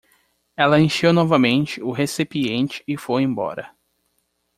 Ela 0.57 0.79
encheu 0.79 1.13
novamente 1.13 1.79
o 1.79 1.91
recipiente 1.91 2.83
e 2.87 2.97
foi 2.97 3.21
embora. 3.21 3.69